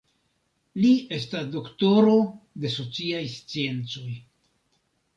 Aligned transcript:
Li 0.85 0.93
estas 1.17 1.51
doktoro 1.57 2.17
de 2.65 2.75
sociaj 2.81 3.23
sciencoj. 3.37 4.11